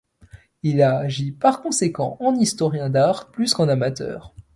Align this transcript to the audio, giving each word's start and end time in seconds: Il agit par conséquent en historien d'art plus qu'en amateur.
Il 0.63 0.81
agit 0.81 1.31
par 1.31 1.61
conséquent 1.61 2.17
en 2.21 2.33
historien 2.33 2.89
d'art 2.89 3.29
plus 3.29 3.53
qu'en 3.53 3.67
amateur. 3.67 4.33